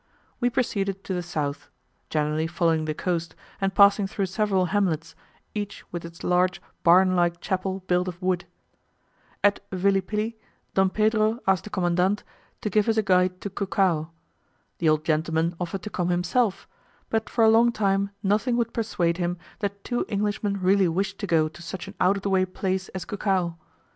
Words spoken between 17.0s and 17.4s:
but